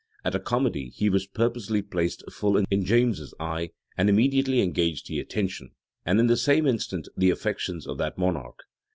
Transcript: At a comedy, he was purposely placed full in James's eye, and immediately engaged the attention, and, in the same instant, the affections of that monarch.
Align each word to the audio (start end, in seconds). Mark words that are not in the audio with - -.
At 0.25 0.33
a 0.33 0.39
comedy, 0.39 0.89
he 0.89 1.11
was 1.11 1.27
purposely 1.27 1.83
placed 1.83 2.23
full 2.31 2.57
in 2.71 2.83
James's 2.85 3.35
eye, 3.39 3.69
and 3.95 4.09
immediately 4.09 4.61
engaged 4.61 5.07
the 5.07 5.19
attention, 5.19 5.75
and, 6.07 6.19
in 6.19 6.25
the 6.25 6.37
same 6.37 6.65
instant, 6.65 7.07
the 7.15 7.29
affections 7.29 7.85
of 7.85 7.99
that 7.99 8.17
monarch. 8.17 8.61